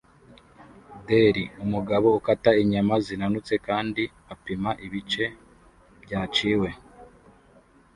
[1.07, 5.25] Deli umugabo ukata inyama zinanutse kandi apima ibice
[6.03, 6.69] byaciwe